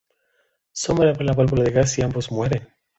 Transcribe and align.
Sommer 0.73 1.05
abre 1.09 1.25
la 1.27 1.33
válvula 1.37 1.61
del 1.63 1.73
gas 1.73 1.99
y 1.99 2.01
ambos 2.01 2.31
mueren. 2.31 2.67